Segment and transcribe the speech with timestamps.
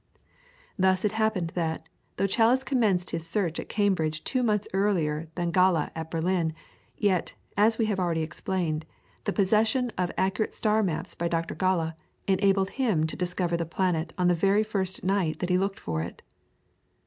[0.79, 5.51] Thus it happened that, though Challis commenced his search at Cambridge two months earlier than
[5.51, 6.53] Galle at Berlin,
[6.97, 8.87] yet, as we have already explained,
[9.25, 11.53] the possession of accurate star maps by Dr.
[11.53, 11.93] Galle
[12.27, 16.01] enabled him to discover the planet on the very first night that he looked for
[16.01, 16.23] it.